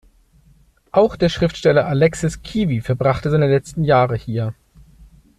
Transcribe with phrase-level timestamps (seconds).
[0.91, 4.55] Auch der Schriftsteller Aleksis Kivi verbrachte seine letzten Jahre hier.